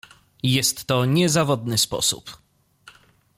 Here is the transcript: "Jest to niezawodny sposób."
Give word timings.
"Jest 0.43 0.85
to 0.85 1.05
niezawodny 1.05 1.77
sposób." 1.77 2.37